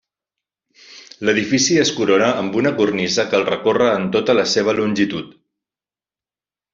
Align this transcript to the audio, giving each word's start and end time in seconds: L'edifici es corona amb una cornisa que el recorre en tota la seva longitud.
L'edifici 1.29 1.75
es 1.83 1.91
corona 1.99 2.29
amb 2.43 2.57
una 2.61 2.71
cornisa 2.79 3.25
que 3.33 3.37
el 3.41 3.45
recorre 3.49 3.91
en 3.99 4.11
tota 4.17 4.37
la 4.39 4.47
seva 4.55 4.75
longitud. 4.81 5.37